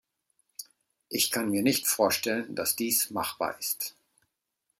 Ich 1.09 1.29
kann 1.29 1.51
mir 1.51 1.61
nicht 1.61 1.85
vorstellen, 1.85 2.55
dass 2.55 2.75
dies 2.75 3.11
machbar 3.11 3.59
ist. 3.59 3.93